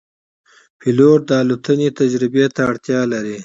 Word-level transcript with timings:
پیلوټ 0.79 1.19
د 1.29 1.31
الوتنې 1.41 1.89
تجربې 1.99 2.45
ته 2.55 2.61
اړتیا 2.69 2.99
لري. 3.13 3.37